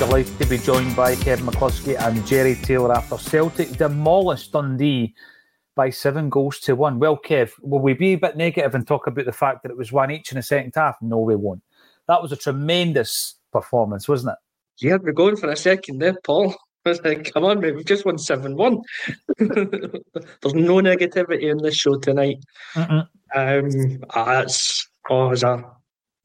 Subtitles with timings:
[0.00, 5.14] Delighted to be joined by Kevin McCluskie and Jerry Taylor after Celtic demolished Dundee
[5.76, 6.98] by seven goals to one.
[6.98, 9.76] Well, Kev, will we be a bit negative and talk about the fact that it
[9.76, 10.96] was one each in the second half?
[11.02, 11.62] No, we won't.
[12.08, 14.38] That was a tremendous performance, wasn't it?
[14.82, 16.54] You had me going for a second there, Paul.
[16.86, 18.78] I was like, come on, mate, we've just won 7 1.
[19.38, 22.38] There's no negativity in this show tonight.
[22.72, 23.06] Mm-mm.
[23.36, 25.62] Um, that's, oh, as a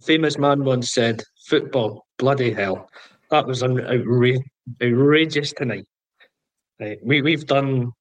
[0.01, 2.89] famous man once said, football, bloody hell.
[3.31, 4.43] That was outra-
[4.81, 5.85] outrageous tonight.
[6.79, 7.91] Right, we, we've done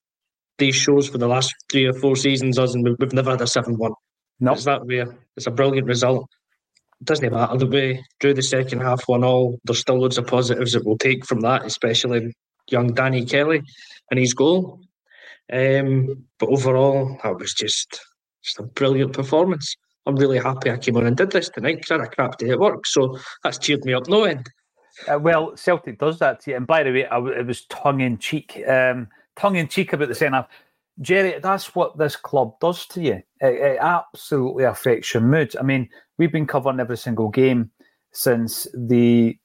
[0.59, 3.47] these shows for the last three or four seasons, us, and we've, never had a
[3.47, 3.93] 7 1.
[4.41, 4.53] No.
[4.53, 5.05] It's that way.
[5.37, 6.29] It's a brilliant result.
[7.01, 9.59] It doesn't matter the way drew the second half one all.
[9.65, 12.33] There's still loads of positives that we'll take from that, especially
[12.71, 13.63] young Danny Kelly
[14.11, 14.81] and his goal.
[15.53, 18.01] Um, but overall, that was just
[18.43, 19.75] just a brilliant performance.
[20.07, 22.39] I'm really happy I came on and did this tonight because I had a crap
[22.39, 24.49] day at work, so that's cheered me up no end.
[25.09, 26.57] Uh, well, Celtic does that to you.
[26.57, 30.09] And by the way, I it was tongue in cheek, um, tongue in cheek about
[30.09, 30.49] the second half.
[31.01, 33.23] Jerry, that's what this club does to you.
[33.41, 35.55] It, it absolutely affects your mood.
[35.59, 35.89] I mean,
[36.19, 37.71] we've been covering every single game
[38.13, 39.37] since the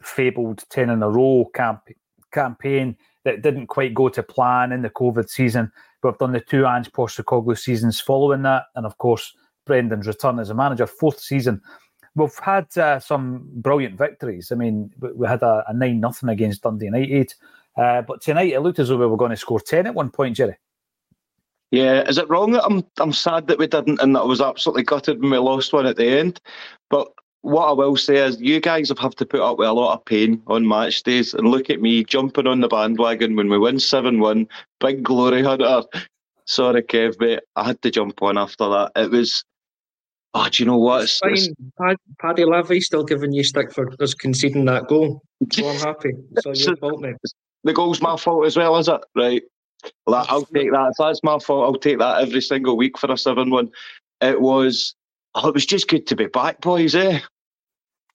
[0.00, 1.88] fabled 10 in a row camp-
[2.32, 5.72] campaign that didn't quite go to plan in the COVID season.
[6.02, 8.64] We've done the two Ange Postecoglou seasons following that.
[8.76, 9.34] And of course,
[9.66, 11.60] Brendan's return as a manager, fourth season.
[12.16, 14.50] We've had uh, some brilliant victories.
[14.50, 17.32] I mean, we- had a, a 9 nothing against Dundee United.
[17.76, 20.10] Uh, but tonight it looked as though we were going to score 10 at one
[20.10, 20.56] point, Jerry.
[21.70, 24.40] Yeah, is it wrong that I'm I'm sad that we didn't and that I was
[24.40, 26.40] absolutely gutted when we lost one at the end?
[26.88, 27.08] But
[27.42, 29.94] what I will say is you guys have had to put up with a lot
[29.94, 33.58] of pain on match days and look at me jumping on the bandwagon when we
[33.58, 34.48] win 7-1,
[34.80, 35.82] big glory hunter.
[36.46, 37.40] Sorry, Kev, mate.
[37.56, 38.92] I had to jump on after that.
[38.96, 39.44] It was
[40.38, 41.04] Oh, do you know what?
[41.04, 41.48] It's, it's,
[41.80, 45.22] Pad- Paddy Levy still giving you stick for us conceding that goal.
[45.50, 46.12] So I'm happy.
[46.32, 47.16] It's all your fault, mate.
[47.64, 49.00] the goal's my fault as well, is it?
[49.14, 49.42] Right.
[50.06, 50.88] Well, I'll take that.
[50.90, 53.70] If that's my fault, I'll take that every single week for a 7 1.
[54.20, 54.94] It was,
[55.34, 57.20] oh, it was just good to be back, boys, eh?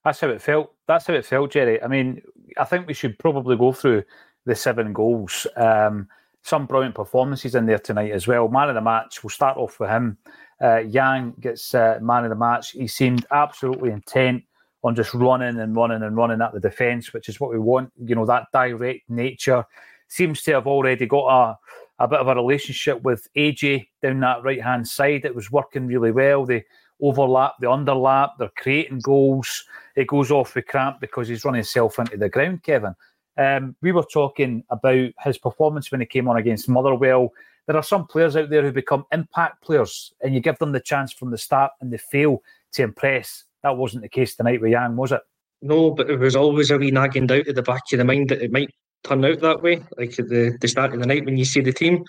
[0.06, 0.76] That's how it felt.
[0.88, 1.82] That's how it felt, Jerry.
[1.82, 2.22] I mean,
[2.60, 4.04] I think we should probably go through
[4.46, 5.48] the seven goals.
[5.56, 6.08] Um,
[6.44, 8.48] some brilliant performances in there tonight as well.
[8.48, 10.18] Man of the match, we'll start off with him.
[10.62, 12.72] Uh, Yang gets uh, man of the match.
[12.72, 14.44] He seemed absolutely intent
[14.84, 17.92] on just running and running and running at the defence, which is what we want.
[18.04, 19.66] You know, that direct nature
[20.08, 24.44] seems to have already got a, a bit of a relationship with AJ down that
[24.44, 25.26] right hand side.
[25.26, 26.46] It was working really well.
[26.46, 26.66] They
[27.02, 29.64] overlap, they underlap, they're creating goals.
[29.96, 32.96] It goes off with cramp because he's running himself into the ground, Kevin.
[33.38, 37.32] Um, we were talking about his performance when he came on against Motherwell.
[37.68, 40.80] There are some players out there who become impact players, and you give them the
[40.80, 42.42] chance from the start and they fail
[42.74, 43.46] to impress.
[43.64, 45.22] That wasn't the case tonight with Yang, was it?
[45.62, 48.30] No, but it was always a wee nagging doubt at the back of the mind
[48.30, 48.72] that it might
[49.04, 51.62] turn out that way, like at the, the start of the night when you see
[51.62, 52.04] the team.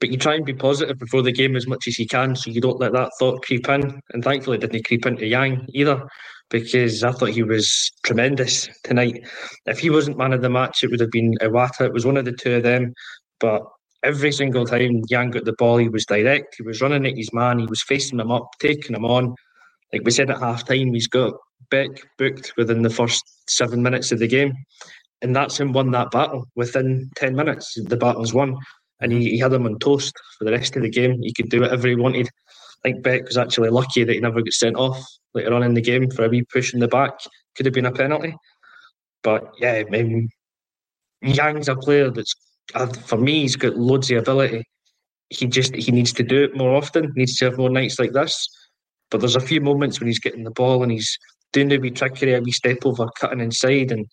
[0.00, 2.50] But you try and be positive before the game as much as you can, so
[2.50, 4.00] you don't let that thought creep in.
[4.12, 6.02] And thankfully, it didn't creep into Yang either,
[6.50, 9.24] because I thought he was tremendous tonight.
[9.66, 11.82] If he wasn't man of the match, it would have been Iwata.
[11.82, 12.94] It was one of the two of them.
[13.38, 13.62] But
[14.02, 16.56] every single time Yang got the ball, he was direct.
[16.56, 17.58] He was running at his man.
[17.58, 19.34] He was facing him up, taking him on.
[19.92, 21.34] Like we said at half time, he's got
[21.70, 24.54] Beck booked within the first seven minutes of the game.
[25.20, 27.74] And that's him won that battle within 10 minutes.
[27.76, 28.58] The battle's won.
[29.00, 31.20] And he, he had him on toast for the rest of the game.
[31.22, 32.28] He could do whatever he wanted.
[32.84, 35.00] I think Beck was actually lucky that he never got sent off
[35.34, 37.12] later on in the game for a wee push in the back.
[37.54, 38.34] Could have been a penalty.
[39.22, 40.30] But yeah, I mean,
[41.22, 42.34] Yang's a player that's,
[43.04, 44.64] for me, he's got loads of ability.
[45.30, 47.12] He just he needs to do it more often.
[47.16, 48.48] Needs to have more nights like this.
[49.10, 51.18] But there's a few moments when he's getting the ball and he's
[51.52, 54.06] doing the wee trickery, a wee step over, cutting inside, and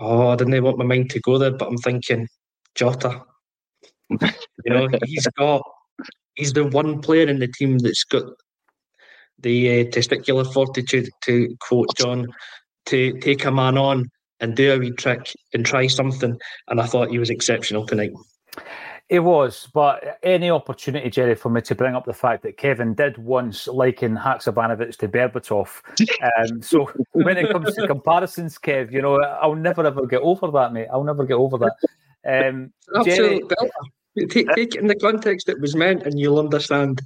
[0.00, 2.28] oh, I didn't want my mind to go there, but I'm thinking
[2.74, 3.22] Jota.
[4.10, 4.18] you
[4.66, 5.62] know, he's got
[6.34, 8.24] he's the one player in the team that's got
[9.38, 12.26] the uh, testicular fortitude, to quote John,
[12.86, 14.10] to take a man on
[14.44, 16.38] and do a wee trick and try something.
[16.68, 18.12] And I thought he was exceptional tonight.
[19.08, 22.94] It was, but any opportunity, Jerry, for me to bring up the fact that Kevin
[22.94, 25.82] did once liken Haksabanovic to Berbatov.
[26.38, 30.50] Um, so when it comes to comparisons, Kev, you know, I'll never ever get over
[30.52, 30.88] that, mate.
[30.92, 31.74] I'll never get over that.
[32.26, 32.72] Um,
[33.04, 33.42] Jerry,
[34.30, 37.02] take, take it in the context it was meant, and you'll understand.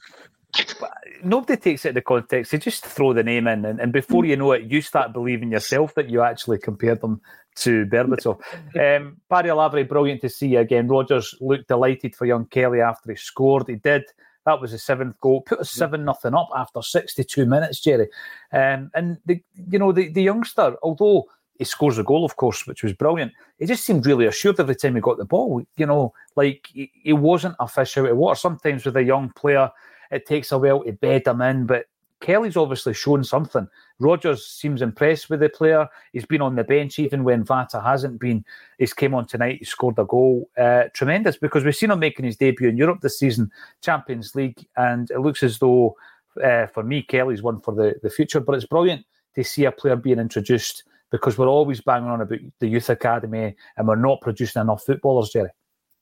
[1.23, 2.53] Nobody takes it in the context.
[2.53, 5.53] They just throw the name in, and, and before you know it, you start believing
[5.53, 7.21] yourself that you actually compared them
[7.57, 8.41] to Berbatov.
[8.97, 10.89] um, Barry Lavery, brilliant to see you again.
[10.89, 13.69] Rodgers looked delighted for young Kelly after he scored.
[13.69, 14.05] He did.
[14.47, 15.43] That was the seventh goal.
[15.43, 18.09] Put us seven nothing up after sixty two minutes, Jerry.
[18.53, 21.27] Um, and the you know the, the youngster, although
[21.59, 23.33] he scores a goal, of course, which was brilliant.
[23.59, 25.63] He just seemed really assured every time he got the ball.
[25.77, 28.39] You know, like he, he wasn't a fish out of water.
[28.39, 29.71] Sometimes with a young player,
[30.11, 31.87] it takes a while to bed them in, but
[32.21, 33.69] Kelly's obviously shown something.
[34.01, 35.89] Rodgers seems impressed with the player.
[36.13, 38.45] He's been on the bench even when Vata hasn't been.
[38.79, 39.59] He's came on tonight.
[39.61, 40.51] He scored a goal.
[40.57, 43.51] Uh, tremendous because we've seen him making his debut in Europe this season,
[43.83, 45.97] Champions League, and it looks as though
[46.43, 48.41] uh, for me Kelly's one for the, the future.
[48.41, 52.41] But it's brilliant to see a player being introduced because we're always banging on about
[52.59, 55.51] the youth academy and we're not producing enough footballers, Jerry.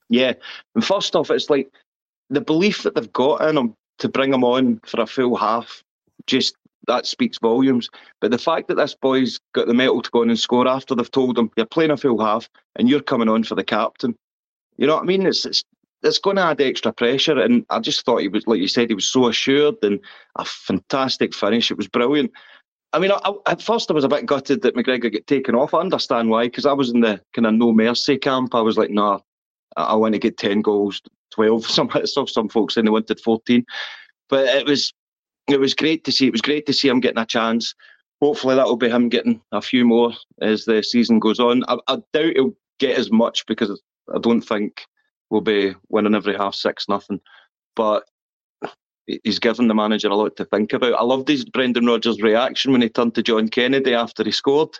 [0.08, 0.32] Yeah,
[0.74, 1.70] and first off, it's like
[2.30, 5.82] the belief that they've got in him to bring him on for a full half
[6.26, 6.56] just
[6.86, 7.88] that speaks volumes.
[8.20, 10.94] But the fact that this boy's got the metal to go on and score after
[10.94, 14.16] they've told him you're playing a full half and you're coming on for the captain,
[14.76, 15.26] you know what I mean?
[15.26, 15.64] It's it's
[16.02, 17.38] it's going to add extra pressure.
[17.38, 19.98] And I just thought he was, like you said, he was so assured and
[20.36, 21.70] a fantastic finish.
[21.70, 22.30] It was brilliant.
[22.92, 25.74] I mean, I, at first I was a bit gutted that McGregor get taken off.
[25.74, 28.54] I understand why, because I was in the kind of no mercy camp.
[28.54, 29.18] I was like, nah,
[29.76, 31.02] I, want to get 10 goals,
[31.32, 31.66] 12.
[31.66, 31.90] Some,
[32.26, 33.64] some folks saying they wanted 14.
[34.28, 34.92] But it was
[35.48, 36.26] it was great to see.
[36.26, 37.74] It was great to see him getting a chance.
[38.20, 41.62] Hopefully, that'll be him getting a few more as the season goes on.
[41.68, 43.80] I, I doubt he'll get as much because
[44.14, 44.84] I don't think
[45.30, 47.20] we'll be winning every half six nothing.
[47.74, 48.04] But
[49.22, 50.94] he's given the manager a lot to think about.
[50.94, 54.76] I loved his Brendan Rodgers' reaction when he turned to John Kennedy after he scored.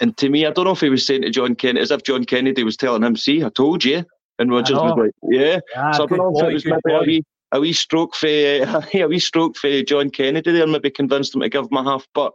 [0.00, 2.02] And to me, I don't know if he was saying to John Kennedy as if
[2.02, 4.04] John Kennedy was telling him, "See, I told you."
[4.40, 7.00] And Rodgers was like, "Yeah." Ah, so I don't know if it was maybe a
[7.00, 8.26] wee, a wee stroke for
[8.94, 12.06] a wee stroke for John Kennedy there, maybe convinced him to give him a half,
[12.14, 12.32] but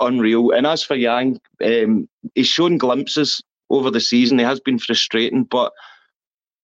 [0.00, 0.52] unreal.
[0.52, 4.38] And as for Yang, um, he's shown glimpses over the season.
[4.38, 5.72] He has been frustrating, but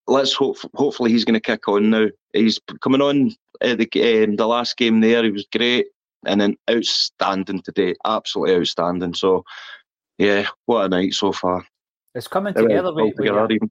[0.06, 0.58] let's hope.
[0.74, 2.06] Hopefully, he's going to kick on now.
[2.32, 5.24] He's coming on uh, the um, the last game there.
[5.24, 5.86] He was great,
[6.24, 7.94] and then outstanding today.
[8.04, 9.14] Absolutely outstanding.
[9.14, 9.44] So,
[10.18, 11.66] yeah, what a night so far.
[12.14, 12.94] It's coming together.
[12.94, 13.66] With, together with, uh,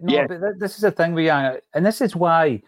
[0.00, 0.26] no, yeah.
[0.26, 2.62] but this is the thing with Yang, and this is why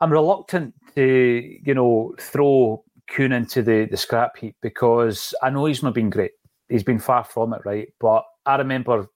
[0.00, 5.64] I'm reluctant to, you know, throw Kuhn into the, the scrap heap because I know
[5.64, 6.32] he's not been great.
[6.68, 7.88] He's been far from it, right?
[7.98, 9.08] But I remember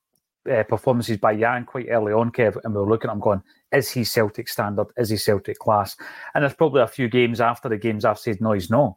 [0.51, 3.43] uh, performances by Yang quite early on, Kev, and we were looking at him going,
[3.73, 4.87] is he Celtic standard?
[4.97, 5.97] Is he Celtic class?
[6.35, 8.97] And there's probably a few games after the games I've said, no, he's not.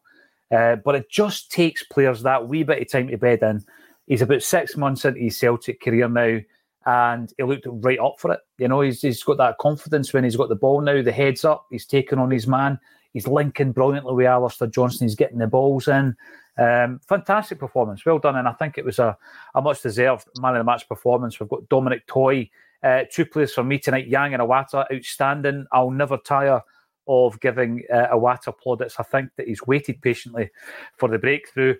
[0.51, 3.63] Uh, but it just takes players that wee bit of time to bed in.
[4.07, 6.39] He's about six months into his Celtic career now
[6.85, 8.39] and he looked right up for it.
[8.57, 11.45] You know, he's, he's got that confidence when he's got the ball now, the head's
[11.45, 12.79] up, he's taking on his man,
[13.13, 16.15] he's linking brilliantly with Alistair Johnston, he's getting the balls in.
[16.57, 19.17] Um, fantastic performance, well done, and I think it was a,
[19.55, 21.39] a much deserved man of the match performance.
[21.39, 22.49] We've got Dominic Toy,
[22.81, 25.65] uh, two players for me tonight, Yang and Iwata, outstanding.
[25.73, 26.61] I'll never tire
[27.07, 28.95] of giving uh, Iwata plaudits.
[28.99, 30.49] I think that he's waited patiently
[30.97, 31.75] for the breakthrough.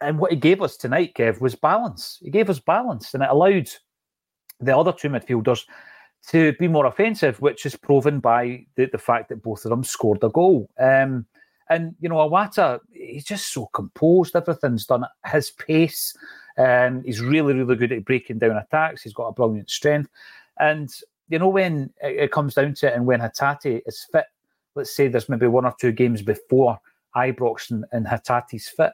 [0.00, 2.18] And what he gave us tonight, Kev, was balance.
[2.22, 3.70] He gave us balance, and it allowed
[4.60, 5.64] the other two midfielders
[6.28, 9.84] to be more offensive, which is proven by the, the fact that both of them
[9.84, 10.68] scored a goal.
[10.78, 11.26] Um,
[11.70, 14.34] and you know, Iwata, he's just so composed.
[14.34, 16.16] Everything's done at his pace.
[16.58, 19.02] Um, he's really, really good at breaking down attacks.
[19.02, 20.10] He's got a brilliant strength.
[20.58, 20.90] And
[21.28, 24.26] you know, when it, comes down to it, and when Hatate is fit,
[24.74, 26.78] let's say there's maybe one or two games before
[27.16, 28.92] Ibrox and, and Hatate's fit,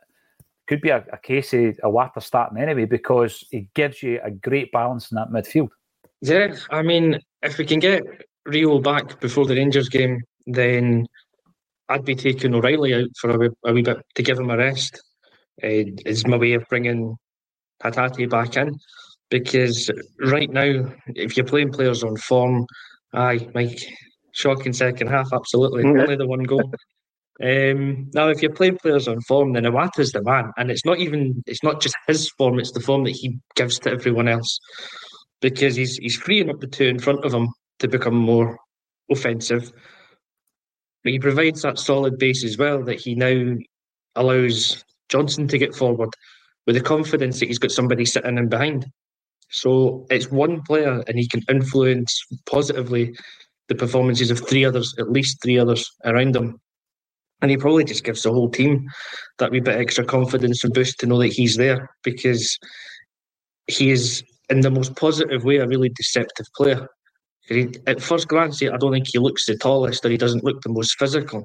[0.67, 4.31] could be a, a case of a Iwata starting anyway because he gives you a
[4.31, 5.69] great balance in that midfield.
[6.21, 8.03] Yeah, I mean, if we can get
[8.47, 11.07] Reo back before the Rangers game, then
[11.89, 14.57] I'd be taking O'Riley out for a wee, a wee bit to give him a
[14.57, 15.03] rest.
[15.63, 17.17] Uh, is my way of bringing
[17.83, 18.79] Hatate back in
[19.31, 22.67] because right now, if you're playing players on form,
[23.15, 23.81] aye, Mike,
[24.33, 26.01] shocking second half, absolutely, mm-hmm.
[26.01, 26.73] only the one goal.
[27.43, 30.99] Um, now, if you're playing players on form, then Iwata's the man, and it's not
[30.99, 34.59] even it's not just his form; it's the form that he gives to everyone else
[35.43, 37.49] because he's he's freeing up the two in front of him
[37.81, 38.59] to become more
[39.11, 39.71] offensive.
[41.05, 43.57] But he provides that solid base as well that he now
[44.15, 46.11] allows Johnston to get forward
[46.67, 48.87] with the confidence that he's got somebody sitting in behind.
[49.51, 53.15] So it's one player, and he can influence positively
[53.69, 56.59] the performances of three others, at least three others around him.
[57.43, 58.87] And he probably just gives the whole team
[59.39, 62.59] that wee bit extra confidence and boost to know that he's there because
[63.67, 66.89] he is in the most positive way, a really deceptive player.
[67.49, 70.63] He, at first glance, I don't think he looks the tallest or he doesn't look
[70.63, 71.45] the most physical.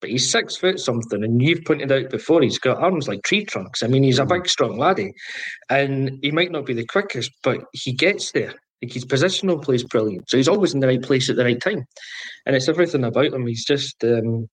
[0.00, 3.44] But he's six foot something, and you've pointed out before he's got arms like tree
[3.44, 3.82] trunks.
[3.82, 5.12] I mean, he's a big, strong laddie,
[5.68, 8.54] and he might not be the quickest, but he gets there.
[8.82, 11.44] Like his positional play is brilliant, so he's always in the right place at the
[11.44, 11.84] right time,
[12.46, 13.46] and it's everything about him.
[13.46, 14.48] He's just um,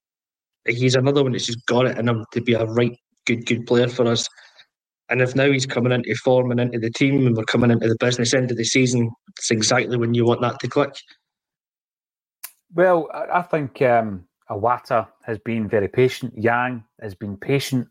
[0.67, 3.65] he's another one that's just got it in him to be a right good, good
[3.67, 4.27] player for us.
[5.09, 7.88] And if now he's coming into form and into the team and we're coming into
[7.88, 10.95] the business end of the season, it's exactly when you want that to click.
[12.74, 16.33] Well, I think um, Iwata has been very patient.
[16.38, 17.88] Yang has been patient.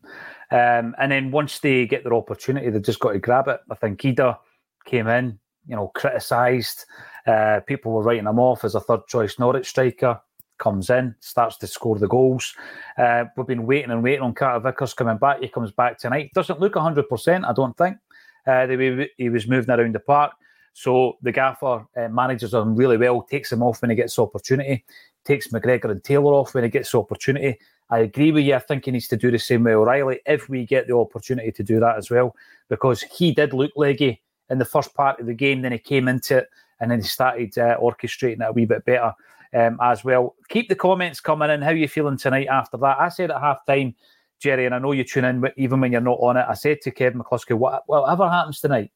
[0.51, 3.61] Um, and then once they get their opportunity, they've just got to grab it.
[3.71, 4.37] I think Idah
[4.85, 6.85] came in, you know, criticised.
[7.25, 10.21] Uh, people were writing him off as a third choice Norwich striker
[10.57, 12.55] comes in, starts to score the goals.
[12.97, 15.41] Uh, we've been waiting and waiting on Carter Vickers coming back.
[15.41, 16.31] He comes back tonight.
[16.33, 17.97] Doesn't look 100%, I don't think,
[18.45, 20.33] uh, the way he was moving around the park.
[20.73, 24.85] So the gaffer uh, manages him really well, takes him off when he gets opportunity,
[25.25, 27.57] takes McGregor and Taylor off when he gets opportunity.
[27.89, 28.53] I agree with you.
[28.53, 31.51] I think he needs to do the same with O'Riley if we get the opportunity
[31.51, 32.35] to do that as well,
[32.69, 35.61] because he did look leggy in the first part of the game.
[35.61, 36.49] Then he came into it
[36.79, 39.13] and then he started uh, orchestrating it a wee bit better
[39.53, 40.35] um, as well.
[40.49, 41.61] Keep the comments coming in.
[41.61, 42.99] How you feeling tonight after that?
[42.99, 43.95] I said at half time,
[44.39, 46.45] Jerry, and I know you tune in even when you're not on it.
[46.47, 48.91] I said to Kevin McCluskie, what, whatever happens tonight,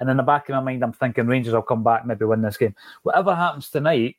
[0.00, 2.42] and in the back of my mind, I'm thinking Rangers will come back, maybe win
[2.42, 2.74] this game.
[3.02, 4.16] Whatever happens tonight,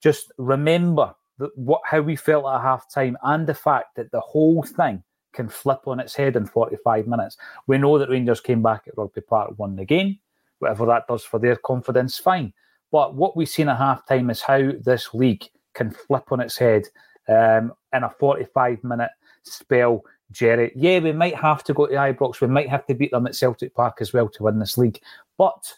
[0.00, 4.20] just remember that what how we felt at half time and the fact that the
[4.20, 5.02] whole thing
[5.32, 7.36] can flip on its head in 45 minutes.
[7.66, 10.18] We know that Rangers came back at Rugby Park, won the game.
[10.58, 12.52] Whatever that does for their confidence, fine.
[12.92, 16.84] But what we've seen at halftime is how this league can flip on its head
[17.28, 19.10] um, in a 45 minute
[19.42, 20.02] spell.
[20.30, 22.40] Jerry, yeah, we might have to go to the Ibrox.
[22.40, 24.98] We might have to beat them at Celtic Park as well to win this league,
[25.36, 25.74] but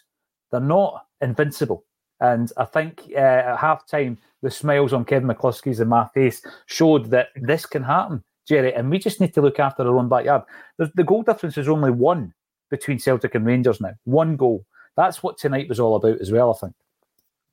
[0.51, 1.83] they're not invincible.
[2.21, 7.09] And I think uh, at halftime, the smiles on Kevin McCluskie's and my face showed
[7.11, 8.73] that this can happen, Jerry.
[8.73, 10.43] And we just need to look after our own backyard.
[10.77, 12.33] The goal difference is only one
[12.69, 13.93] between Celtic and Rangers now.
[14.05, 14.65] One goal.
[14.95, 16.75] That's what tonight was all about as well, I think.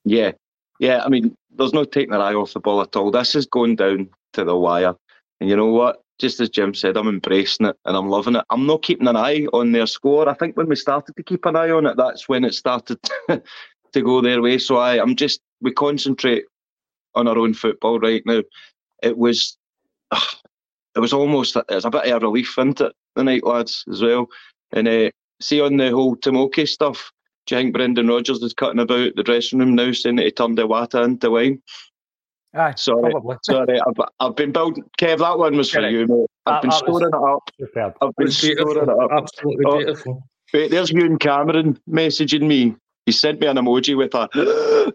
[0.05, 0.33] Yeah,
[0.81, 1.03] yeah.
[1.05, 3.11] I mean, there's no taking their eye off the ball at all.
[3.11, 4.95] This is going down to the wire.
[5.41, 6.03] And you know what?
[6.19, 8.45] Just as Jim said, I'm embracing it and I'm loving it.
[8.51, 10.29] I'm not keeping an eye on their score.
[10.29, 12.99] I think when we started to keep an eye on it, that's when it started
[13.29, 14.59] to go their way.
[14.59, 16.45] So I, I'm just, we concentrate
[17.15, 18.43] on our own football right now.
[19.03, 19.57] It was,
[20.95, 23.85] it was almost, it was a bit of a relief, into it, the night, lads,
[23.91, 24.29] as well.
[24.73, 27.11] And uh, see on the whole Tomoki stuff,
[27.47, 30.31] do you think Brendan Rodgers is cutting about the dressing room now, saying that he
[30.31, 31.63] turned the water into wine?
[32.55, 33.37] Aye, sorry, probably.
[33.45, 33.81] sorry.
[33.81, 34.85] I've, I've been building.
[34.99, 36.27] Kev, that one was for you, mate.
[36.47, 37.51] I've been storing it up.
[37.59, 37.97] Superb.
[38.01, 39.11] I've been storing it up.
[39.11, 40.29] Absolutely oh, beautiful.
[40.53, 42.77] Wait, there's Ewan Cameron messaging me.
[43.07, 44.29] He sent me an emoji with a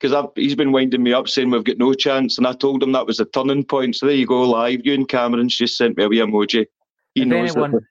[0.00, 2.92] because he's been winding me up saying we've got no chance, and I told him
[2.92, 3.96] that was the turning point.
[3.96, 4.84] So there you go, live.
[4.84, 6.66] Ewan Cameron's just sent me a wee emoji.
[7.14, 7.86] He if knows anyone,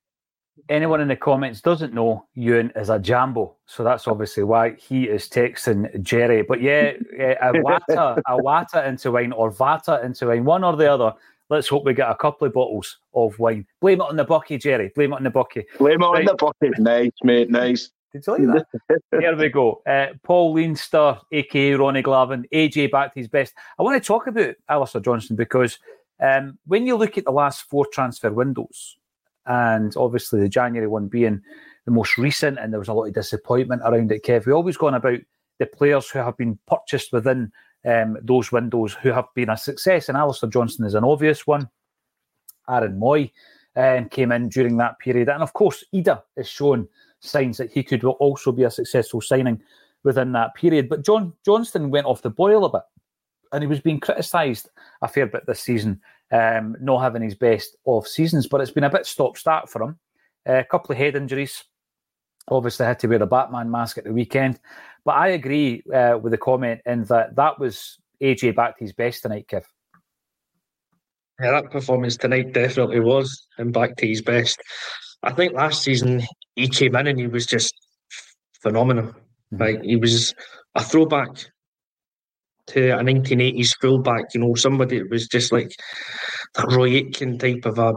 [0.69, 3.55] anyone in the comments doesn't know, Ewan is a jambo.
[3.65, 6.41] So that's obviously why he is texting Jerry.
[6.41, 6.93] But yeah,
[7.41, 11.13] a wata, a wata into wine or vata into wine, one or the other.
[11.49, 13.67] Let's hope we get a couple of bottles of wine.
[13.79, 14.91] Blame it on the bucky, Jerry.
[14.95, 15.65] Blame it on the bucky.
[15.77, 16.19] Blame it right.
[16.19, 16.73] on the bucky.
[16.79, 17.51] Nice, mate.
[17.51, 17.91] Nice.
[18.11, 19.01] Did you like that?
[19.19, 19.81] Here we go.
[19.85, 23.53] Uh, Paul Leinster, aka Ronnie Glavin, AJ back to his best.
[23.77, 25.77] I want to talk about Alistair Johnston because
[26.19, 28.97] um, when you look at the last four transfer windows,
[29.47, 31.41] and obviously the January one being
[31.85, 34.45] the most recent, and there was a lot of disappointment around it, Kev.
[34.45, 35.19] We always gone about
[35.59, 37.51] the players who have been purchased within
[37.85, 41.69] um, those windows who have been a success, and Alistair Johnston is an obvious one.
[42.67, 43.31] Aaron Mooy
[43.75, 46.87] um, came in during that period, and of course, Idah is shown
[47.19, 49.61] signs that he could also be a successful signing
[50.03, 50.89] within that period.
[50.89, 52.81] But John Johnston went off the boil a bit,
[53.55, 54.69] and he was being criticised
[55.01, 58.47] a fair bit this season, um, not having his best of seasons.
[58.47, 59.97] But it's been a bit stop start for him.
[60.47, 61.63] Uh, a couple of head injuries.
[62.49, 64.59] Obviously, had to wear the Batman mask at the weekend.
[65.05, 68.93] But I agree uh, with the comment in that that was AJ back to his
[68.93, 69.63] best tonight, Kev.
[71.39, 74.61] Yeah, that performance tonight definitely was him back to his best.
[75.23, 76.23] I think last season
[76.55, 77.73] he came in and he was just
[78.61, 79.05] phenomenal.
[79.53, 79.61] Mm-hmm.
[79.61, 80.35] Like he was
[80.75, 81.29] a throwback
[82.67, 85.71] to a 1980s fullback, you know, somebody that was just like
[86.55, 87.93] that Roy Aitken type of a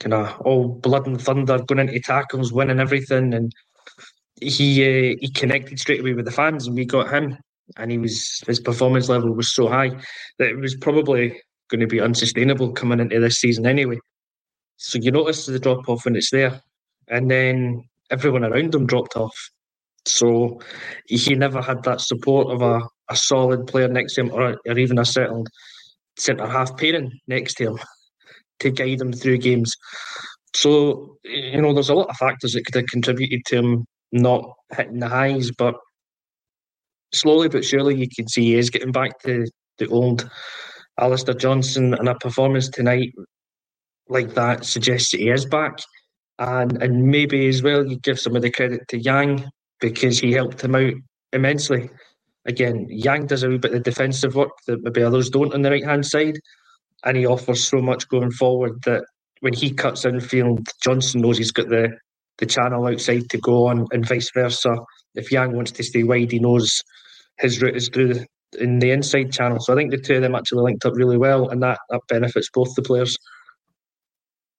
[0.00, 3.52] kind of all blood and thunder, going into tackles, winning everything, and
[4.40, 7.36] he uh, he connected straight away with the fans, and we got him,
[7.76, 9.90] and he was his performance level was so high
[10.38, 13.98] that it was probably going to be unsustainable coming into this season anyway.
[14.76, 16.60] So you notice the drop off when it's there,
[17.08, 19.36] and then everyone around him dropped off.
[20.08, 20.60] So
[21.06, 24.78] he never had that support of a, a solid player next to him, or, or
[24.78, 25.48] even a settled
[26.18, 27.78] centre half pairing next to him
[28.60, 29.74] to guide him through games.
[30.54, 34.44] So you know, there's a lot of factors that could have contributed to him not
[34.74, 35.74] hitting the highs, but
[37.12, 39.46] slowly but surely you can see he is getting back to
[39.78, 40.28] the old
[40.98, 43.12] Alistair Johnston and a performance tonight
[44.08, 45.78] like that suggests that he is back.
[46.38, 49.44] And and maybe as well you give some of the credit to Yang
[49.80, 50.94] because he helped him out
[51.32, 51.90] immensely.
[52.46, 55.70] Again, Yang does a wee bit of defensive work that maybe others don't on the
[55.70, 56.38] right hand side.
[57.04, 59.04] And he offers so much going forward that
[59.40, 61.96] when he cuts infield, Johnston knows he's got the,
[62.38, 64.74] the channel outside to go on and vice versa.
[65.14, 66.82] If Yang wants to stay wide, he knows
[67.38, 68.26] his route is through the,
[68.58, 69.60] in the inside channel.
[69.60, 72.00] So I think the two of them actually linked up really well and that, that
[72.08, 73.16] benefits both the players.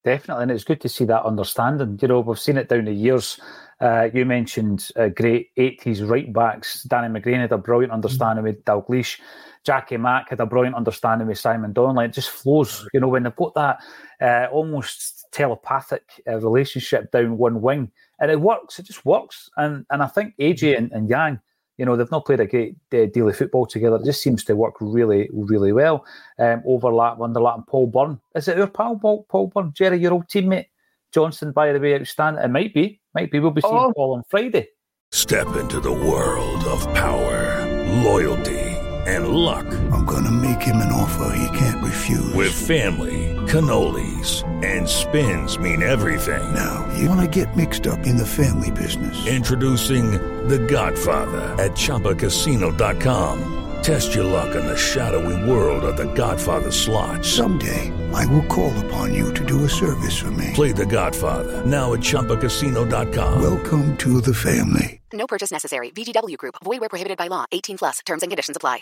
[0.06, 2.00] Definitely, and it's good to see that understanding.
[2.02, 3.38] You know, we've seen it down the years.
[3.82, 6.84] Uh, you mentioned uh, great 80s right backs.
[6.84, 9.20] Danny McGrain had a brilliant understanding with Dalglish.
[9.65, 12.06] Jackie Mack had a brilliant understanding with Simon Donnelly.
[12.06, 13.80] It just flows, you know, when they've got that
[14.22, 17.92] uh, almost telepathic uh, relationship down one wing.
[18.20, 19.50] And it works, it just works.
[19.58, 21.39] And and I think AJ and, and Yang
[21.80, 23.96] you know, they've not played a great uh, deal of football together.
[23.96, 26.06] It just seems to work really, really well.
[26.38, 28.20] Um, overlap, underlap, and Paul Byrne.
[28.36, 29.72] Is it our pal, Paul, Paul Byrne?
[29.74, 30.65] Jerry, your old teammate?
[31.13, 32.44] Johnston, by the way, outstanding.
[32.44, 33.00] It might be.
[33.15, 33.39] Might be.
[33.39, 33.93] We'll be seeing oh.
[33.95, 34.69] Paul on Friday.
[35.12, 37.65] Step into the world of power,
[38.04, 38.60] loyalty,
[39.08, 39.65] and luck.
[39.91, 42.34] I'm going to make him an offer he can't refuse.
[42.34, 46.54] With family, cannolis, and spins mean everything.
[46.54, 49.26] Now, you want to get mixed up in the family business.
[49.26, 50.12] Introducing
[50.48, 53.69] The Godfather at ChumbaCasino.com.
[53.89, 57.25] Test your luck in the shadowy world of The Godfather slot.
[57.25, 60.52] Someday, I will call upon you to do a service for me.
[60.54, 63.41] Play The Godfather, now at ChumbaCasino.com.
[63.41, 65.02] Welcome to the family.
[65.12, 65.89] No purchase necessary.
[65.89, 66.54] VGW Group.
[66.63, 67.45] Void where prohibited by law.
[67.52, 68.02] 18 plus.
[68.06, 68.82] Terms and conditions apply.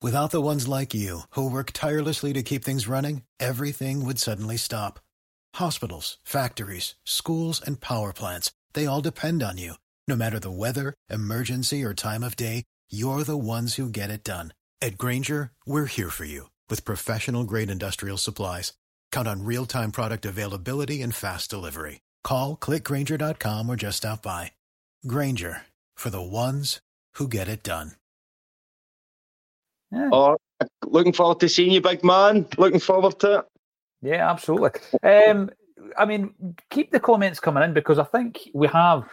[0.00, 4.56] Without the ones like you, who work tirelessly to keep things running, everything would suddenly
[4.56, 5.00] stop.
[5.54, 9.74] Hospitals, factories, schools, and power plants, they all depend on you.
[10.06, 14.24] No matter the weather, emergency, or time of day, you're the ones who get it
[14.24, 14.52] done.
[14.80, 18.72] At Grainger, we're here for you with professional grade industrial supplies.
[19.12, 22.00] Count on real time product availability and fast delivery.
[22.24, 24.50] Call clickgrainger.com or just stop by.
[25.06, 25.62] Grainger
[25.94, 26.80] for the ones
[27.14, 27.92] who get it done.
[29.92, 30.08] Yeah.
[30.10, 30.36] Oh,
[30.86, 32.46] looking forward to seeing you, big man.
[32.56, 33.44] Looking forward to it.
[34.00, 34.80] Yeah, absolutely.
[35.02, 35.50] Um,
[35.96, 36.34] I mean,
[36.70, 39.08] keep the comments coming in because I think we have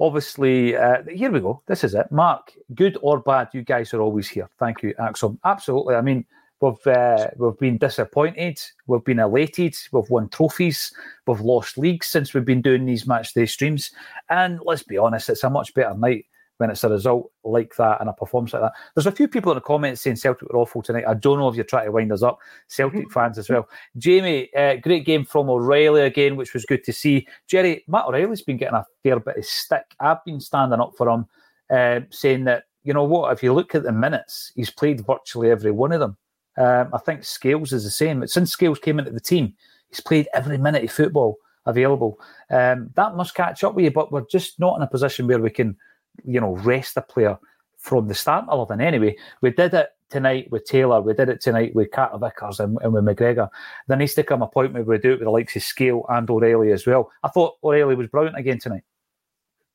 [0.00, 0.76] obviously.
[0.76, 1.62] Uh, here we go.
[1.66, 2.10] This is it.
[2.10, 4.48] Mark, good or bad, you guys are always here.
[4.58, 5.38] Thank you, Axel.
[5.44, 5.94] Absolutely.
[5.94, 6.24] I mean,
[6.60, 8.60] we've uh, we've been disappointed.
[8.86, 9.76] We've been elated.
[9.92, 10.92] We've won trophies.
[11.26, 13.90] We've lost leagues since we've been doing these match day streams.
[14.28, 16.26] And let's be honest, it's a much better night
[16.58, 18.72] when it's a result like that and a performance like that.
[18.94, 21.04] There's a few people in the comments saying Celtic were awful tonight.
[21.08, 23.10] I don't know if you're trying to wind us up, Celtic mm-hmm.
[23.10, 23.68] fans as well.
[23.96, 27.26] Jamie, uh, great game from O'Riley again, which was good to see.
[27.46, 29.94] Jerry, Matt O'Riley's been getting a fair bit of stick.
[30.00, 31.26] I've been standing up for him,
[31.70, 35.50] uh, saying that, you know what, if you look at the minutes, he's played virtually
[35.50, 36.16] every one of them.
[36.56, 38.20] Um, I think Scales is the same.
[38.20, 39.54] But since Scales came into the team,
[39.90, 42.18] he's played every minute of football available.
[42.50, 45.38] Um, that must catch up with you, but we're just not in a position where
[45.38, 45.76] we can,
[46.24, 47.38] you know, rest a player
[47.78, 49.16] from the start 11 anyway.
[49.40, 52.92] We did it tonight with Taylor, we did it tonight with Carter Vickers and, and
[52.92, 53.48] with McGregor.
[53.86, 56.04] There needs to come a point where we do it with the likes of Scale
[56.08, 57.10] and O'Riley as well.
[57.22, 58.82] I thought O'Riley was brilliant again tonight.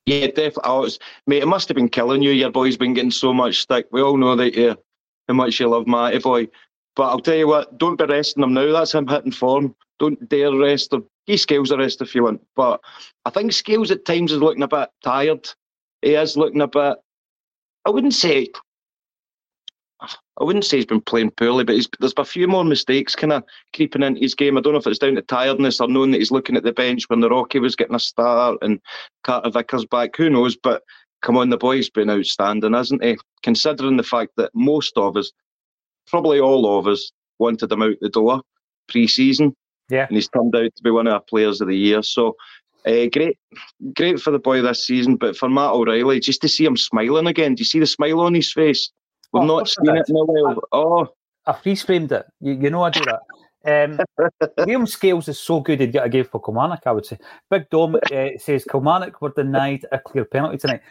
[0.06, 0.70] Yeah, definitely.
[0.70, 2.30] Was, mate, it must have been killing you.
[2.30, 3.86] Your boy's been getting so much stick.
[3.90, 4.76] We all know that you,
[5.28, 6.48] how much you love Matty boy.
[6.96, 8.70] But I'll tell you what, don't be resting him now.
[8.72, 9.74] That's him hitting form.
[9.98, 11.06] Don't dare rest him.
[11.26, 12.42] He scales the rest if you want.
[12.54, 12.80] But
[13.24, 15.48] I think Scales at times is looking a bit tired.
[16.04, 16.98] He is looking a bit.
[17.86, 18.48] I wouldn't say.
[20.00, 23.32] I wouldn't say he's been playing poorly, but there's been a few more mistakes kind
[23.32, 24.58] of creeping into his game.
[24.58, 26.72] I don't know if it's down to tiredness or knowing that he's looking at the
[26.72, 28.80] bench when the Rocky was getting a start and
[29.22, 30.16] Carter Vickers back.
[30.16, 30.56] Who knows?
[30.56, 30.82] But
[31.22, 33.16] come on, the boy's been outstanding, hasn't he?
[33.42, 35.30] Considering the fact that most of us,
[36.08, 38.42] probably all of us, wanted him out the door
[38.88, 39.54] pre-season.
[39.88, 40.06] Yeah.
[40.08, 42.02] And he's turned out to be one of our players of the year.
[42.02, 42.34] So
[42.86, 43.38] uh, great,
[43.94, 45.16] great for the boy this season.
[45.16, 48.20] But for Matt O'Riley, just to see him smiling again, do you see the smile
[48.20, 48.90] on his face?
[49.32, 50.60] We've Oh, not seen it in a while.
[50.72, 51.08] Oh,
[51.46, 52.26] I freeze framed it.
[52.40, 53.20] You, you know I do that.
[53.66, 53.98] Um,
[54.58, 57.18] Liam Scales is so good he'd get a game for Kilmarnock, I would say.
[57.50, 60.82] Big Dom uh, says Kilmarnock were denied a clear penalty tonight.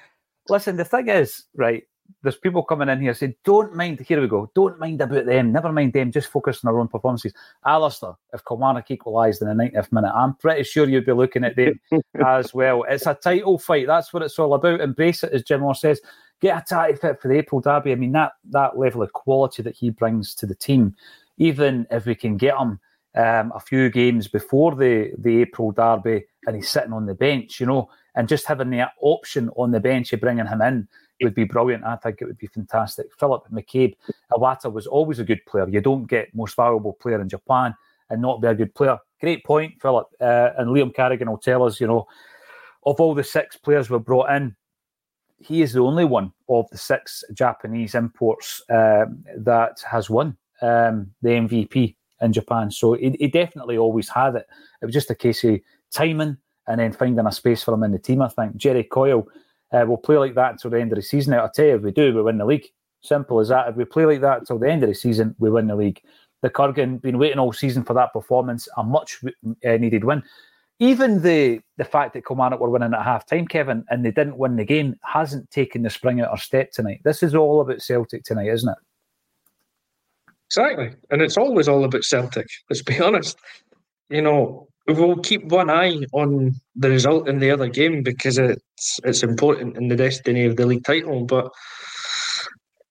[0.49, 1.83] Listen, the thing is, right,
[2.21, 5.51] there's people coming in here saying, don't mind, here we go, don't mind about them,
[5.51, 7.33] never mind them, just focus on our own performances.
[7.65, 11.55] Alistair, if Kilmarnock equalised in the 90th minute, I'm pretty sure you'd be looking at
[11.55, 11.79] them
[12.25, 12.83] as well.
[12.87, 14.81] It's a title fight, that's what it's all about.
[14.81, 16.01] Embrace it, as Jim Moore says.
[16.41, 17.93] Get Hatate fit for the April Derby.
[17.93, 20.95] I mean, that, that level of quality that he brings to the team,
[21.37, 22.79] even if we can get him
[23.15, 27.59] um, a few games before the, the April Derby and he's sitting on the bench,
[27.59, 30.87] you know, and just having the option on the bench of bringing him in
[31.21, 31.83] would be brilliant.
[31.83, 33.07] I think it would be fantastic.
[33.19, 33.95] Philip McCabe,
[34.31, 35.67] Iwata was always a good player.
[35.69, 37.75] You don't get most valuable player in Japan
[38.09, 38.97] and not be a good player.
[39.21, 40.07] Great point, Philip.
[40.19, 42.07] Uh, and Liam Carrigan will tell us, you know,
[42.85, 44.55] of all the six players we've brought in,
[45.39, 51.11] he is the only one of the six Japanese imports um, that has won um,
[51.21, 52.71] the MVP in Japan.
[52.71, 54.47] So he, he definitely always had it.
[54.81, 55.59] It was just a case of
[55.91, 58.21] timing and then finding a space for him in the team.
[58.21, 59.27] I think Jerry Coyle
[59.73, 61.33] uh, will play like that until the end of the season.
[61.33, 62.67] I'll tell you, if we do, we win the league.
[63.01, 63.67] Simple as that.
[63.67, 66.01] If we play like that until the end of the season, we win the league.
[66.41, 70.23] The Kurgan been waiting all season for that performance, a much uh, needed win.
[70.79, 74.37] Even the the fact that Kilmarnock were winning at half time, Kevin, and they didn't
[74.37, 77.01] win the game, hasn't taken the spring out of step tonight.
[77.03, 78.77] This is all about Celtic tonight, isn't it?
[80.47, 80.93] Exactly.
[81.09, 83.37] And it's always all about Celtic, let's be honest.
[84.09, 88.99] You know, we'll keep one eye on the result in the other game because it's
[89.03, 91.25] it's important in the destiny of the league title.
[91.25, 91.49] But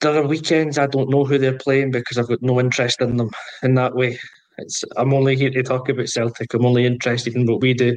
[0.01, 3.17] there are weekends I don't know who they're playing because I've got no interest in
[3.17, 3.31] them
[3.63, 4.19] in that way.
[4.59, 6.55] It's I'm only here to talk about Celtic.
[6.55, 7.97] I'm only interested in what we do.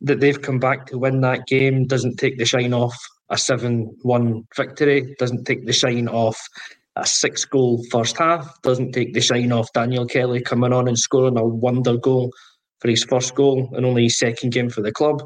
[0.00, 2.96] That they've come back to win that game doesn't take the shine off
[3.30, 5.14] a seven-one victory.
[5.18, 6.38] Doesn't take the shine off
[6.96, 8.60] a six-goal first half.
[8.62, 12.30] Doesn't take the shine off Daniel Kelly coming on and scoring a wonder goal
[12.80, 15.22] for his first goal and only his second game for the club.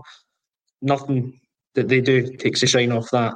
[0.83, 1.39] Nothing
[1.75, 3.35] that they do takes the shine off that.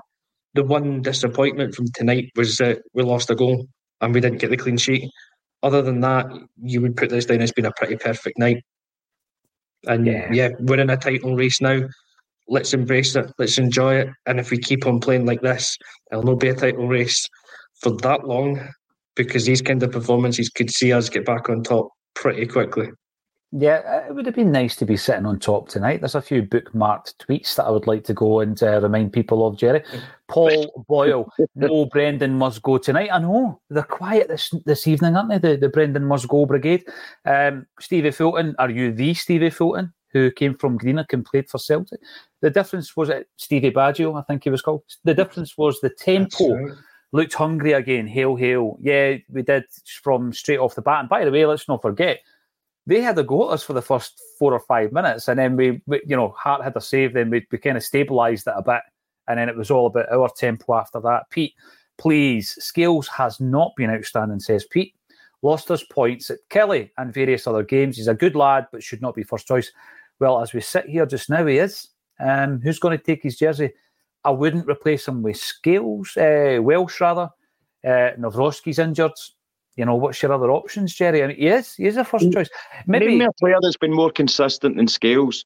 [0.54, 3.66] The one disappointment from tonight was that we lost a goal
[4.00, 5.10] and we didn't get the clean sheet.
[5.62, 6.26] Other than that,
[6.62, 8.62] you would put this down as being a pretty perfect night.
[9.86, 10.28] And Yeah.
[10.32, 11.88] yeah, we're in a title race now.
[12.48, 13.30] Let's embrace it.
[13.38, 14.08] Let's enjoy it.
[14.26, 15.76] And if we keep on playing like this,
[16.10, 17.26] it'll not be a title race
[17.80, 18.68] for that long
[19.14, 22.88] because these kind of performances could see us get back on top pretty quickly.
[23.54, 26.00] Yeah, it would have been nice to be sitting on top tonight.
[26.00, 29.46] There's a few bookmarked tweets that I would like to go and uh, remind people
[29.46, 29.82] of, Jerry.
[30.28, 33.10] Paul Boyle, no Brendan must go tonight.
[33.12, 35.36] I know they're quiet this this evening, aren't they?
[35.36, 36.84] The, the Brendan must go brigade.
[37.26, 41.58] Um, Stevie Fulton, are you the Stevie Fulton who came from Greenock and played for
[41.58, 42.00] Celtic?
[42.40, 44.82] The difference was it Stevie Baggio, I think he was called.
[45.04, 46.74] The difference was the tempo
[47.12, 48.06] looked hungry again.
[48.06, 48.78] Hail, hail.
[48.80, 49.64] Yeah, we did
[50.02, 51.00] from straight off the bat.
[51.00, 52.20] And by the way, let's not forget,
[52.86, 55.28] they had a go at us for the first four or five minutes.
[55.28, 57.14] And then we, we you know, Hart had a save.
[57.14, 58.82] Then we, we kind of stabilised it a bit.
[59.28, 61.30] And then it was all about our tempo after that.
[61.30, 61.54] Pete,
[61.96, 64.94] please, Scales has not been outstanding, says Pete.
[65.42, 67.96] Lost us points at Killie and various other games.
[67.96, 69.72] He's a good lad, but should not be first choice.
[70.18, 71.88] Well, as we sit here just now, he is.
[72.20, 73.72] Um, who's going to take his jersey?
[74.24, 77.30] I wouldn't replace him with Scales, uh, Welsh rather.
[77.84, 79.12] Uh, Nawrocki's injured.
[79.76, 81.22] You know, what's your other options, Jerry?
[81.22, 82.48] I mean, he is, he is a first choice.
[82.86, 85.44] Maybe Name me a player that's been more consistent than Scales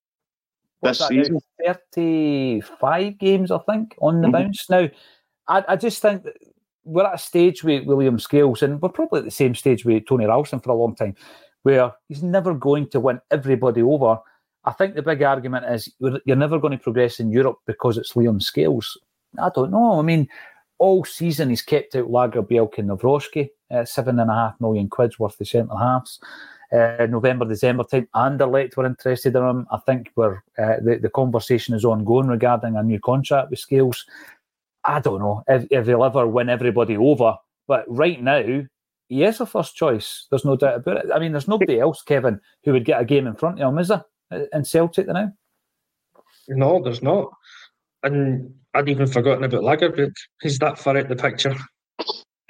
[0.83, 1.23] this that now?
[1.23, 1.39] season.
[1.65, 4.33] 35 games, I think, on the Mhm.
[4.33, 4.69] bounce.
[4.71, 4.89] Now,
[5.49, 6.27] I, I just think
[6.85, 10.07] we're at a stage with William Scales, and we're probably at the same stage with
[10.07, 11.15] Tony Ralston for a long time,
[11.63, 14.19] where he's never going to win everybody over.
[14.65, 18.15] I think the big argument is you're never going to progress in Europe because it's
[18.15, 18.99] Liam Scales.
[19.39, 19.99] I don't know.
[19.99, 20.29] I mean,
[20.79, 25.19] all season he's kept out Lagerbielke and Nawrocki, uh, seven and a half million quid's
[25.19, 26.21] worth of centre halves.
[26.73, 29.67] Uh, November, December time, Anderlecht were interested in him.
[29.71, 34.05] I think we're, uh, the, the conversation is ongoing regarding a new contract with Scales.
[34.85, 37.37] I don't know if, if he'll ever win everybody over,
[37.69, 38.63] but right now,
[39.09, 40.27] he is a first choice.
[40.31, 41.13] There's no doubt about it.
[41.15, 43.79] I mean, there's nobody else, Kevin, who would get a game in front of him,
[43.79, 44.05] is there,
[44.53, 45.33] in Celtic the now?
[46.49, 47.31] No, there's not.
[48.03, 50.15] And I'd even forgotten about Lagerbielke.
[50.43, 51.57] He's that far out the picture.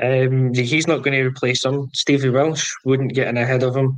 [0.03, 1.89] Um, he's not going to replace him.
[1.95, 3.97] Stevie Welsh wouldn't get in ahead of him.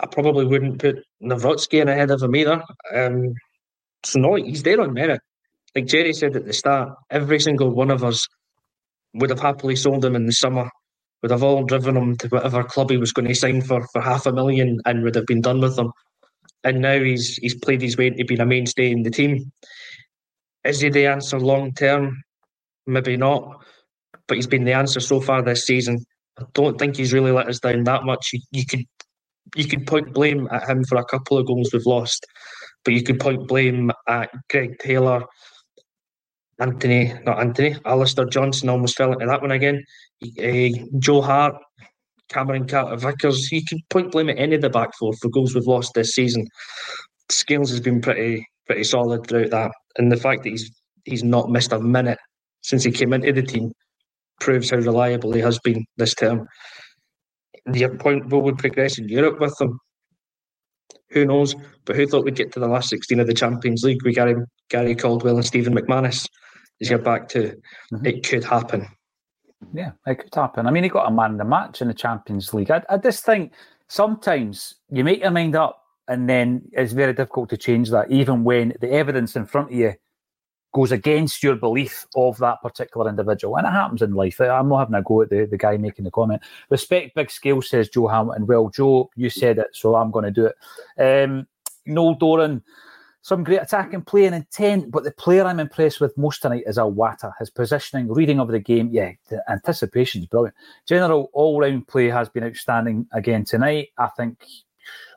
[0.00, 2.62] I probably wouldn't put Nawrocki in ahead of him either.
[2.94, 3.34] Um,
[4.04, 5.20] so no, he's there on merit.
[5.74, 8.26] Like Jerry said at the start, every single one of us
[9.14, 10.70] would have happily sold him in the summer.
[11.22, 14.00] Would have all driven him to whatever club he was going to sign for for
[14.00, 15.92] half a million and would have been done with him.
[16.64, 19.50] And now he's he's played his way into being a mainstay in the team.
[20.64, 22.22] Is he the answer long term?
[22.86, 23.64] Maybe not
[24.28, 26.04] but he's been the answer so far this season.
[26.38, 28.30] I don't think he's really let us down that much.
[28.32, 28.84] You, you could
[29.56, 32.26] you could point blame at him for a couple of goals we've lost,
[32.84, 35.24] but you could point blame at Greg Taylor,
[36.60, 39.82] Anthony, not Anthony, Alistair Johnston almost fell into that one again.
[40.22, 41.54] Uh, Joe Hart,
[42.28, 43.50] Cameron Carter Vickers.
[43.50, 46.10] You could point blame at any of the back four for goals we've lost this
[46.10, 46.46] season.
[47.30, 50.70] Scales has been pretty pretty solid throughout that, and the fact that he's
[51.04, 52.18] he's not missed a minute
[52.62, 53.72] since he came into the team
[54.40, 56.46] proves how reliable he has been this term.
[57.66, 59.78] The point will we progress in Europe with them?
[61.10, 61.54] Who knows?
[61.84, 64.36] But who thought we'd get to the last 16 of the Champions League with Gary,
[64.68, 66.28] Gary Caldwell and Stephen McManus?
[66.80, 67.54] As you're back to,
[67.92, 68.06] mm-hmm.
[68.06, 68.86] it could happen.
[69.72, 70.66] Yeah, it could happen.
[70.66, 72.70] I mean, he got a man in the match in the Champions League.
[72.70, 73.52] I, I just think
[73.88, 78.42] sometimes you make your mind up and then it's very difficult to change that, even
[78.42, 79.94] when the evidence in front of you
[80.74, 83.56] goes against your belief of that particular individual.
[83.56, 84.40] And it happens in life.
[84.40, 86.42] I'm not having a go at the, the guy making the comment.
[86.70, 88.46] Respect big scale, says Joe Hamilton.
[88.46, 91.24] Well, Joe, you said it, so I'm going to do it.
[91.24, 91.46] Um,
[91.86, 92.62] Noel Doran,
[93.22, 96.78] some great attacking play and intent, but the player I'm impressed with most tonight is
[96.78, 97.32] Iwata.
[97.38, 100.54] His positioning, reading of the game, yeah, the anticipation is brilliant.
[100.86, 103.88] General all round play has been outstanding again tonight.
[103.98, 104.44] I think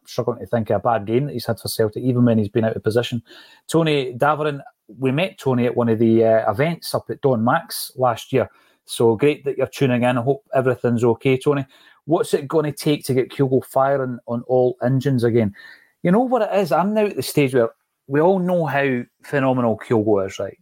[0.05, 2.49] struggling to think of a bad game that he's had for Celtic, even when he's
[2.49, 3.21] been out of position.
[3.67, 4.61] Tony Davoren,
[4.99, 8.49] we met Tony at one of the uh, events up at Don Max last year.
[8.85, 10.17] So great that you're tuning in.
[10.17, 11.65] I hope everything's okay, Tony.
[12.05, 15.53] What's it going to take to get Kyogo firing on all engines again?
[16.03, 16.71] You know what it is?
[16.71, 17.69] I'm now at the stage where
[18.07, 20.57] we all know how phenomenal Kyogo is, right?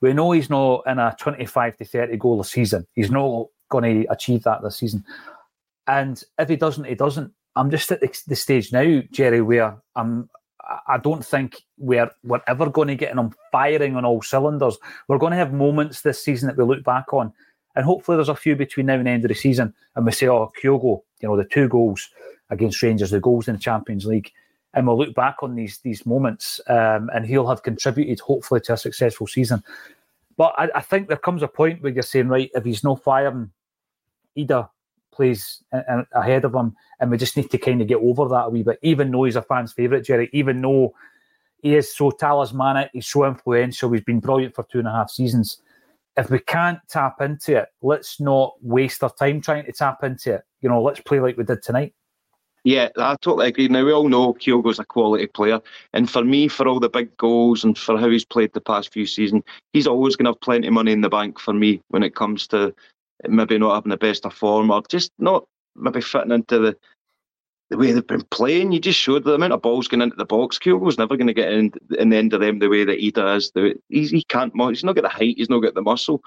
[0.00, 2.86] We know he's not in a 25 to 30 goal a season.
[2.92, 5.04] He's not going to achieve that this season.
[5.86, 7.32] And if he doesn't, he doesn't.
[7.54, 10.28] I'm just at the, the stage now, Jerry, where I'm
[10.86, 14.78] I don't think we're we're ever going to get them firing on all cylinders.
[15.08, 17.32] We're going to have moments this season that we look back on,
[17.74, 20.12] and hopefully there's a few between now and the end of the season, and we
[20.12, 22.08] say, "Oh, Kyogo, you know, the two goals
[22.50, 24.30] against Rangers, the goals in the Champions League,"
[24.74, 28.74] and we'll look back on these these moments, um, and he'll have contributed hopefully to
[28.74, 29.62] a successful season.
[30.36, 32.96] But I, I, think there comes a point where you're saying, right, if he's no
[32.96, 33.50] firing,
[34.34, 34.68] either
[35.12, 35.62] plays
[36.12, 38.62] ahead of him, and we just need to kind of get over that a wee
[38.62, 38.78] bit.
[38.82, 40.94] Even though he's a fan's favourite, Jerry, even though
[41.62, 45.10] he is so talismanic, he's so influential, he's been brilliant for two and a half
[45.10, 45.58] seasons.
[46.16, 50.34] If we can't tap into it, let's not waste our time trying to tap into
[50.34, 50.42] it.
[50.60, 51.94] You know, let's play like we did tonight.
[52.64, 53.66] Yeah, I totally agree.
[53.66, 55.60] Now we all know Kyogo's a quality player,
[55.94, 58.92] and for me, for all the big goals and for how he's played the past
[58.92, 61.80] few seasons, he's always going to have plenty of money in the bank for me
[61.88, 62.72] when it comes to
[63.28, 65.44] maybe not having the best of form or just not
[65.76, 66.76] maybe fitting into the
[67.72, 68.70] the way they've been playing.
[68.70, 70.58] You just showed the amount of balls going into the box.
[70.58, 73.10] Kyogo's never going to get in, in the end of them the way that he
[73.10, 73.50] does.
[73.54, 74.52] The, he's, he can't.
[74.68, 75.36] He's not got the height.
[75.38, 76.20] He's not got the muscle,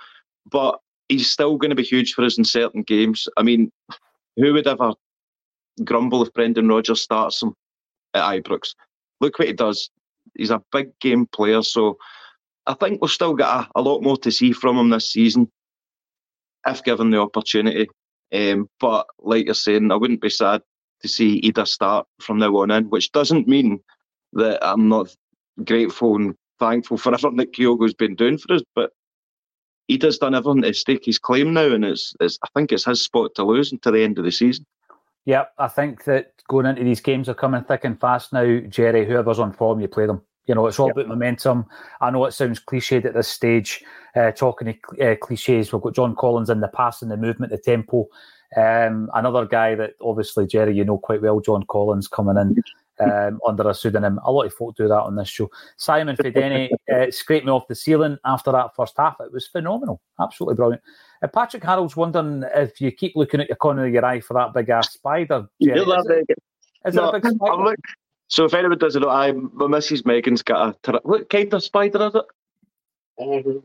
[0.50, 3.28] but he's still going to be huge for us in certain games.
[3.38, 3.72] I mean,
[4.38, 4.94] who would ever
[5.84, 7.54] grumble if Brendan Rodgers starts him
[8.16, 8.74] at Ibrox?
[9.22, 9.92] Look what he does.
[10.36, 12.00] He's a big game player, so
[12.66, 15.52] I think we've still got a, a lot more to see from him this season
[16.66, 17.88] if given the opportunity.
[18.34, 20.62] Um, but like you're saying, I wouldn't be sad
[21.02, 23.80] to see Idah start from now on in, which doesn't mean
[24.34, 25.16] that I'm not
[25.64, 28.62] grateful and thankful for everything that Kyogo's been doing for us.
[28.76, 28.92] But
[29.90, 33.04] Idah's done everything to stake his claim now, and it's, it's I think it's his
[33.04, 34.66] spot to lose until the end of the season.
[35.26, 39.06] Yeah, I think that going into these games are coming thick and fast now, Jerry.
[39.06, 40.22] Whoever's on form, you play them.
[40.48, 40.98] You know, it's all yep.
[40.98, 41.66] about momentum.
[42.02, 43.84] I know it sounds cliched at this stage,
[44.16, 45.74] uh, talking uh, cliches.
[45.74, 48.08] We've got John Collins in the passing, the movement, the tempo.
[48.56, 52.56] Um, another guy that obviously, Jerry, you know quite well, John Collins coming in.
[53.00, 54.20] um, under a pseudonym.
[54.24, 55.50] A lot of folk do that on this show.
[55.78, 59.16] Simon Fedeni uh, scraped me off the ceiling after that first half.
[59.20, 60.82] It was phenomenal, absolutely brilliant.
[61.22, 64.34] Uh, Patrick Harold's wondering if you keep looking at the corner of your eye for
[64.36, 65.48] that big ass spider.
[65.62, 65.82] Jerry.
[65.82, 67.52] Is it- No, a big spider?
[67.54, 67.80] I'm look-
[68.28, 71.64] so if anyone doesn't know, I my missus Megan's got a ter- what kind of
[71.64, 72.26] spider is it?
[73.20, 73.64] Um,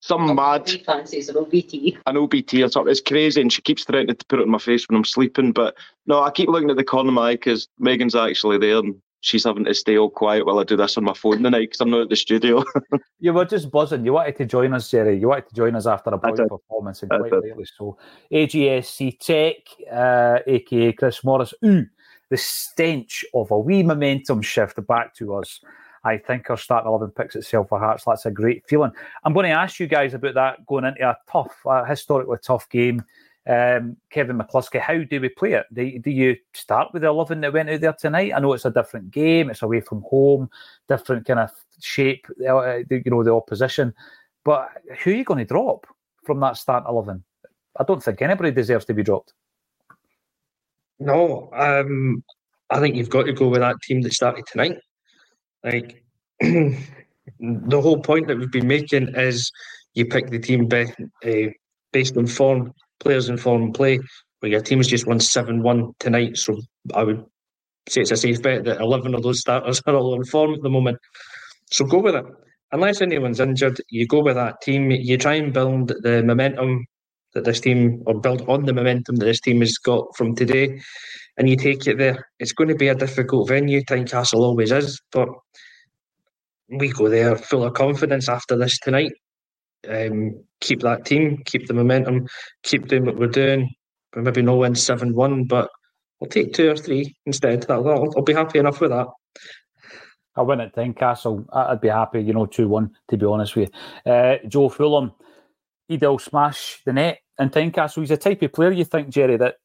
[0.00, 1.98] Some mad fancies an OBT.
[2.06, 2.90] an OBT or something.
[2.90, 5.52] It's crazy, and she keeps threatening to put it on my face when I'm sleeping.
[5.52, 8.78] But no, I keep looking at the corner of my eye because Megan's actually there,
[8.78, 11.66] and she's having to stay all quiet while I do this on my phone tonight
[11.66, 12.64] because I'm not at the studio.
[13.22, 14.02] You were just buzzing.
[14.06, 15.18] You wanted to join us, Jerry.
[15.18, 17.98] You wanted to join us after a brilliant performance, and I quite rightly so.
[18.32, 19.56] AGSC Tech,
[19.92, 21.52] uh, aka Chris Morris.
[21.62, 21.84] Ooh,
[22.30, 25.60] the stench of a wee momentum shift back to us.
[26.04, 28.04] I think our starting 11 picks itself for Hearts.
[28.06, 28.92] That's a great feeling.
[29.24, 32.68] I'm going to ask you guys about that going into a tough, uh, historically tough
[32.70, 33.04] game.
[33.46, 35.66] Um, Kevin McCluskie, how do we play it?
[35.72, 38.32] Do, do you start with the 11 that went out there tonight?
[38.34, 40.48] I know it's a different game, it's away from home,
[40.88, 43.92] different kind of shape, uh, you know, the opposition.
[44.44, 44.68] But
[45.02, 45.86] who are you going to drop
[46.24, 47.22] from that start 11?
[47.78, 49.34] I don't think anybody deserves to be dropped.
[51.00, 52.24] No, um,
[52.70, 54.78] I think you've got to go with that team that started tonight.
[55.64, 56.04] Like
[56.40, 59.50] the whole point that we've been making is
[59.94, 60.86] you pick the team be,
[61.26, 61.52] uh,
[61.92, 64.00] based on form, players in form and play.
[64.42, 66.60] Well, your team has just won seven one tonight, so
[66.94, 67.24] I would
[67.88, 70.62] say it's a safe bet that eleven of those starters are all in form at
[70.62, 70.98] the moment.
[71.72, 72.26] So go with it.
[72.72, 74.90] Unless anyone's injured, you go with that team.
[74.90, 76.86] You try and build the momentum
[77.34, 80.80] that this team, or build on the momentum that this team has got from today,
[81.36, 82.28] and you take it there.
[82.38, 83.82] It's going to be a difficult venue.
[83.82, 85.28] Tynecastle always is, but
[86.68, 89.12] we go there full of confidence after this tonight.
[89.88, 92.26] Um, keep that team, keep the momentum,
[92.62, 93.70] keep doing what we're doing.
[94.14, 95.70] We maybe no win seven one, but
[96.20, 97.70] we'll take two or three instead.
[97.70, 99.06] I'll, I'll, I'll be happy enough with that.
[100.36, 101.44] I win at Tynecastle.
[101.52, 103.70] I'd be happy, you know, 2 1, to be honest with
[104.06, 104.12] you.
[104.12, 105.12] Uh, Joe Fulham,
[105.98, 108.00] he'll smash the net in Tynecastle.
[108.00, 109.56] He's a type of player you think, Jerry, that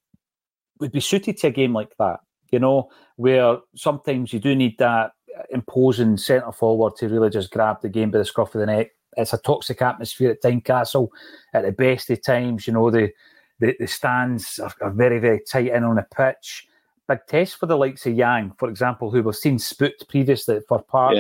[0.80, 2.20] would be suited to a game like that,
[2.52, 5.12] you know, where sometimes you do need that
[5.50, 8.92] imposing centre forward to really just grab the game by the scruff of the neck.
[9.18, 11.10] It's a toxic atmosphere at Tynecastle
[11.54, 12.68] at the best of times.
[12.68, 13.12] You know, the
[13.60, 16.68] the, the stands are, are very, very tight in on the pitch.
[17.08, 20.82] Big test for the likes of Yang, for example, who we've seen spooked previously for
[20.82, 21.18] Park,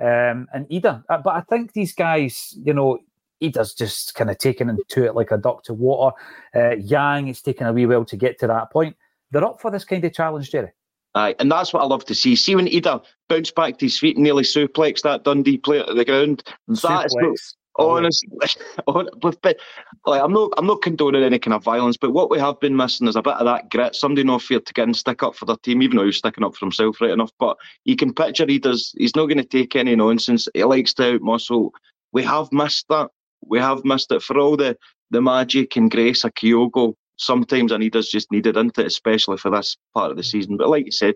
[0.00, 1.04] um, and Idah.
[1.08, 2.98] Uh, But I think these guys, you know,
[3.42, 6.16] Idah's just kind of taken into it like a duck to water.
[6.54, 8.96] Uh, Yang, it's taken a wee while to get to that point.
[9.30, 10.72] They're up for this kind of challenge, Jerry.
[11.14, 12.36] Aye, and that's what I love to see.
[12.36, 15.94] See when Idah bounced back to his feet and nearly suplexed that Dundee player to
[15.94, 16.42] the ground.
[16.68, 17.14] That's
[17.78, 18.28] honestly,
[18.88, 19.58] hon- but,
[20.06, 22.76] like, I'm not I'm not condoning any kind of violence, but what we have been
[22.76, 23.94] missing is a bit of that grit.
[23.94, 26.44] Somebody not fear to get and stick up for their team, even though he's sticking
[26.44, 27.32] up for himself right enough.
[27.38, 28.92] But you can picture he does.
[28.98, 30.48] He's not going to take any nonsense.
[30.54, 31.72] He likes to out muscle.
[32.12, 33.10] We have missed that.
[33.46, 34.76] We have missed it for all the
[35.10, 36.94] the magic and grace of Kyogo.
[37.16, 40.56] Sometimes Anida's just needed into it, especially for this part of the season.
[40.56, 41.14] But like you said,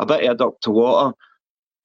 [0.00, 1.14] a bit of a duck to water.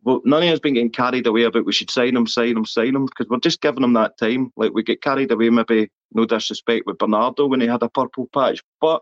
[0.03, 2.65] Well, none of us been getting carried away about we should sign him, sign him,
[2.65, 4.53] sign him, because we're just giving him that time.
[4.55, 8.29] Like we get carried away, maybe no disrespect with Bernardo when he had a purple
[8.33, 8.63] patch.
[8.79, 9.01] But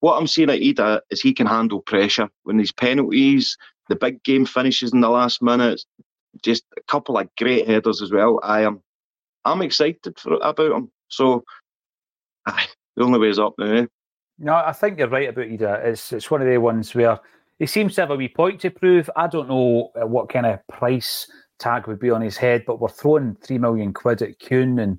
[0.00, 3.56] what I'm seeing at Idah is he can handle pressure when these penalties,
[3.88, 5.84] the big game finishes in the last minute,
[6.42, 8.40] just a couple of great headers as well.
[8.42, 8.82] I am,
[9.46, 10.90] I'm excited for about him.
[11.08, 11.44] So,
[12.46, 13.72] aye, the only way is up now.
[13.72, 13.86] Eh?
[14.38, 15.84] No, I think you're right about Idah.
[15.84, 17.18] It's it's one of the ones where
[17.58, 19.08] he seems to have a wee point to prove.
[19.16, 22.80] I don't know uh, what kind of price tag would be on his head, but
[22.80, 24.98] we're throwing three million quid at Kuhn and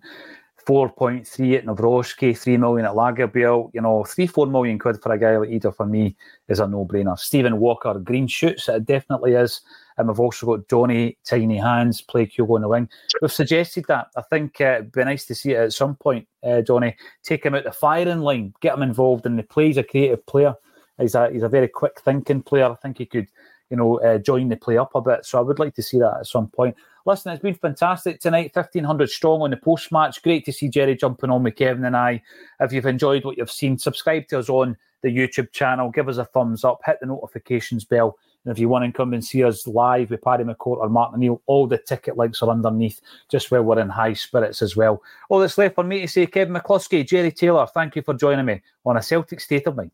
[0.67, 3.71] four point three at Nawrocki, three million at Lagerbiel.
[3.73, 6.17] You know, three four million quid for a guy like Idah for me
[6.49, 7.17] is a no brainer.
[7.17, 9.61] Stephen Walker, green shoots, it definitely is.
[9.97, 12.89] And we've also got Johnny Tiny Hands play Kyogo in the wing.
[13.21, 14.09] We've suggested that.
[14.17, 16.97] I think uh, it'd be nice to see it at some point, uh, Johnny.
[17.23, 19.67] Take him out the firing line, get him involved in the play.
[19.67, 20.53] He's a creative player.
[20.99, 22.69] He's a he's a very quick thinking player.
[22.69, 23.27] I think he could,
[23.69, 25.25] you know, uh, join the play up a bit.
[25.25, 26.75] So I would like to see that at some point.
[27.07, 28.53] Listen, it's been fantastic tonight.
[28.53, 30.21] Fifteen hundred strong on the post match.
[30.21, 32.21] Great to see Jerry jumping on with Kevin and I.
[32.59, 35.89] If you've enjoyed what you've seen, subscribe to us on the YouTube channel.
[35.89, 36.81] Give us a thumbs up.
[36.85, 38.17] Hit the notifications bell.
[38.43, 41.15] And if you want to come and see us live with Paddy McCourt or Martin
[41.15, 42.99] O'Neill, all the ticket links are underneath,
[43.31, 45.01] just where we're in high spirits as well.
[45.29, 48.45] All that's left for me to say, Kevin McCluskie, Jerry Taylor, thank you for joining
[48.45, 49.91] me on a Celtic State of Mind.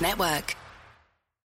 [0.00, 0.56] Network.